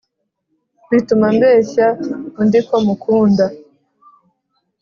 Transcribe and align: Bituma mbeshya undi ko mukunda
Bituma 0.89 1.27
mbeshya 1.37 1.87
undi 2.41 2.59
ko 2.67 2.75
mukunda 2.85 3.45